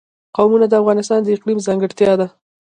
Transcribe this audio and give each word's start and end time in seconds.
قومونه 0.35 0.65
د 0.69 0.73
افغانستان 0.81 1.19
د 1.23 1.27
اقلیم 1.35 1.59
ځانګړتیا 1.67 2.13
ده. 2.19 2.27